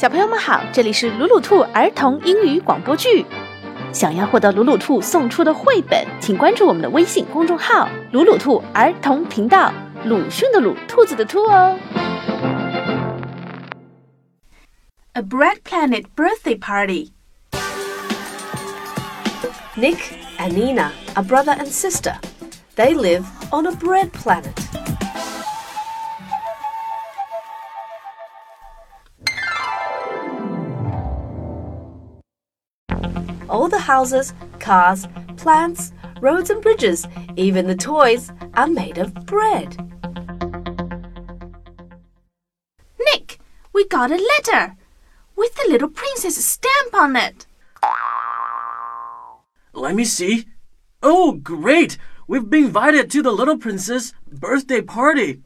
[0.00, 3.24] 小朋友们好，这里是鲁鲁兔儿童英语广播剧。
[3.92, 9.72] 想要获得鲁鲁兔送出的绘本，请关注我们的微信公众号“鲁鲁兔儿童频道”。
[10.04, 11.78] 鲁迅的鲁，兔子的兔哦。
[15.14, 17.10] A Bread Planet birthday party.
[19.76, 19.98] Nick
[20.38, 22.14] and Nina are brother and sister.
[22.76, 24.52] They live on a bread planet.
[33.51, 35.05] All the houses, cars,
[35.35, 35.91] plants,
[36.21, 37.05] roads, and bridges,
[37.35, 39.75] even the toys, are made of bread.
[42.97, 43.39] Nick,
[43.73, 44.77] we got a letter
[45.35, 47.45] with the little princess stamp on it.
[49.73, 50.45] Let me see.
[51.03, 51.97] Oh, great!
[52.29, 55.41] We've been invited to the little princess birthday party.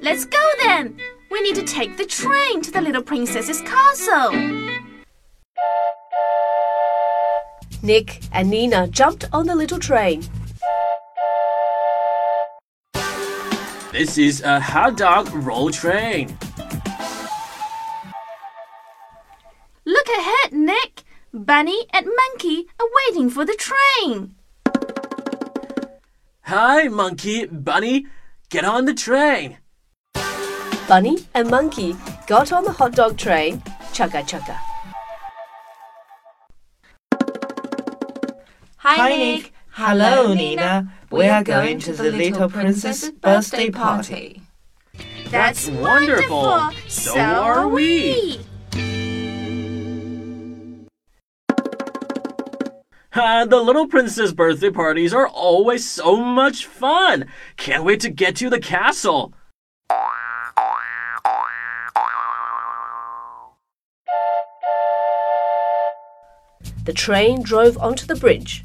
[0.00, 0.98] Let's go then.
[1.34, 4.30] We need to take the train to the little princess's castle.
[7.82, 10.22] Nick and Nina jumped on the little train.
[13.90, 16.38] This is a hot dog roll train.
[19.84, 21.02] Look ahead, Nick.
[21.32, 24.36] Bunny and Monkey are waiting for the train.
[26.42, 28.06] Hi, Monkey, Bunny.
[28.50, 29.58] Get on the train.
[30.86, 31.96] Bunny and Monkey
[32.26, 33.60] got on the hot dog train.
[33.92, 34.58] Chugga chugga.
[38.78, 39.52] Hi, Hi Nick.
[39.70, 40.92] Hello, Nina.
[41.10, 44.42] We are going to the little princess birthday party.
[45.30, 46.70] That's wonderful.
[46.88, 48.40] So are we.
[53.14, 57.26] Uh, the little princess birthday parties are always so much fun.
[57.56, 59.32] Can't wait to get to the castle.
[66.84, 68.62] The train drove onto the bridge.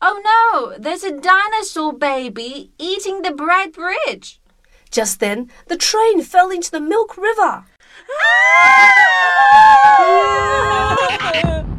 [0.00, 4.40] Oh no, there's a dinosaur baby eating the bread bridge.
[4.90, 7.64] Just then, the train fell into the Milk River.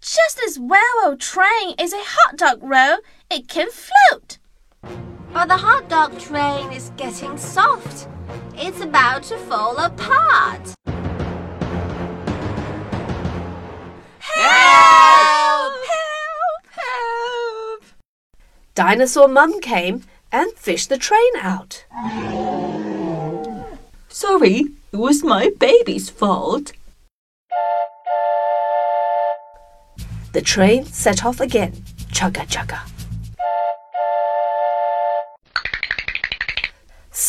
[0.00, 2.98] Just as well, railroad train is a hot dog roll,
[3.30, 4.38] it can float.
[5.32, 8.08] But the hot dog train is getting soft.
[8.56, 10.74] It's about to fall apart.
[14.20, 15.74] Help!
[15.84, 16.66] Help!
[16.70, 17.82] Help!
[18.76, 21.84] Dinosaur Mum came and fished the train out.
[24.08, 26.72] Sorry, it was my baby's fault.
[30.32, 31.72] The train set off again.
[32.12, 32.80] Chugga chugga.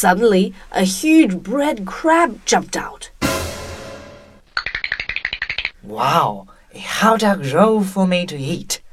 [0.06, 3.10] Suddenly, a huge bread crab jumped out.
[5.82, 6.46] Wow,
[6.76, 8.84] a hot dog roll for me to eat.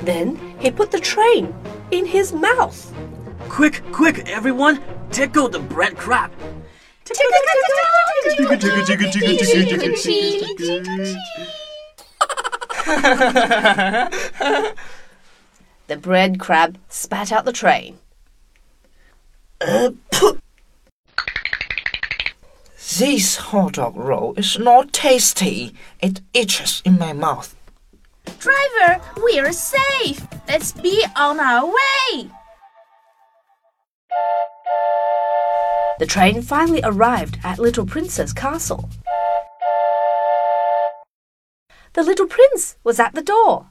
[0.00, 1.54] Then he put the train
[1.90, 2.90] in his mouth.
[3.50, 4.82] Quick, quick, everyone!
[5.10, 6.32] Tickle the bread crab.
[15.86, 17.98] the bread crab spat out the train.
[19.60, 19.90] Uh,
[22.98, 25.74] this hot dog roll is not tasty.
[26.00, 27.54] It itches in my mouth.
[28.38, 30.26] Driver, we're safe.
[30.48, 32.30] Let's be on our way.
[35.98, 38.88] The train finally arrived at Little Princess Castle.
[41.92, 43.68] The little prince was at the door.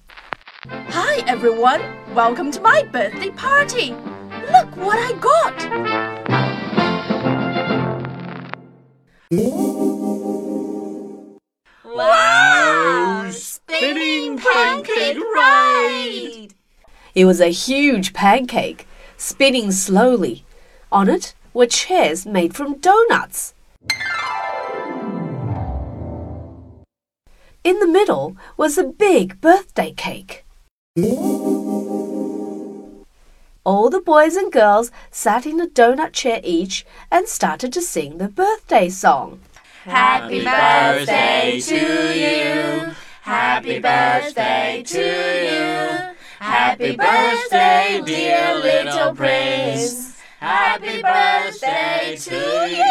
[0.67, 1.81] Hi, everyone.
[2.13, 3.95] Welcome to my birthday party.
[4.51, 6.24] Look what I got.
[11.83, 13.31] Wow!
[13.31, 16.49] Spinning pancake ride!
[17.15, 18.87] It was a huge pancake,
[19.17, 20.45] spinning slowly.
[20.91, 23.55] On it were chairs made from donuts.
[27.63, 30.45] In the middle was a big birthday cake.
[33.65, 38.19] All the boys and girls sat in a donut chair each and started to sing
[38.19, 39.39] the birthday song.
[39.85, 41.75] Happy birthday to
[42.13, 42.91] you.
[43.23, 46.15] Happy birthday to you.
[46.37, 50.15] Happy birthday, dear little prince.
[50.39, 52.85] Happy birthday to you.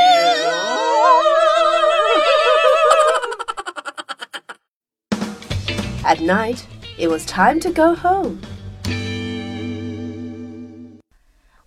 [6.04, 6.66] At night,
[6.98, 8.40] it was time to go home.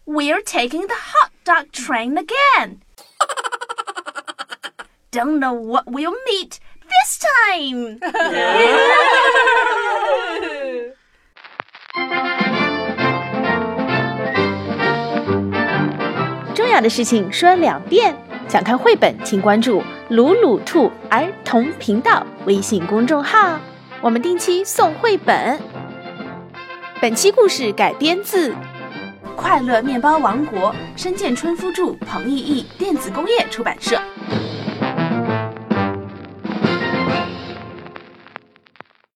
[0.07, 2.81] We're taking the hot dog train again.
[5.11, 7.99] Don't know what we'll meet this time.
[16.55, 18.15] 重要的事情说两遍。
[18.47, 23.59] 想看绘本，请关注“鲁鲁兔儿童频道”微信公众号，
[23.99, 25.59] 我们定期送绘本。
[27.01, 28.51] 本期故事改编自
[29.35, 33.99] 《快乐面包王国》，深见春夫著，彭毅译，电子工业出版社。